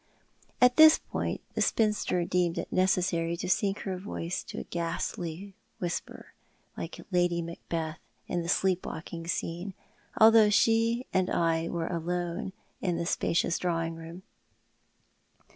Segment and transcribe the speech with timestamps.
[0.59, 5.53] At this point the spinster deemed it necessary to sink her voice to a ghastly
[5.77, 6.33] whisper,
[6.75, 9.75] like Lady Macbeth in the sleep walking scene,
[10.17, 12.51] although she and I were alone
[12.81, 14.23] in the spacious drawing room.